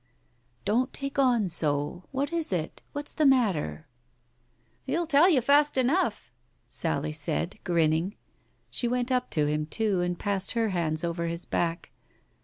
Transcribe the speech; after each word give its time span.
"Don't 0.65 0.91
take 0.93 1.19
on 1.19 1.47
so 1.47 2.05
f 2.05 2.09
What 2.11 2.33
is 2.33 2.51
it? 2.51 2.81
What's 2.91 3.13
the 3.13 3.23
matter?" 3.23 3.85
"He'll 4.87 5.05
tell 5.05 5.29
you 5.29 5.41
fast 5.41 5.77
enough," 5.77 6.31
Sally 6.67 7.11
said, 7.11 7.59
grinning. 7.63 8.15
She 8.71 8.87
went 8.87 9.11
up 9.11 9.29
to 9.29 9.45
him, 9.45 9.67
too, 9.67 10.01
and 10.01 10.17
passed 10.17 10.53
her 10.53 10.69
hands 10.69 11.03
over 11.03 11.27
his 11.27 11.45
back. 11.45 11.91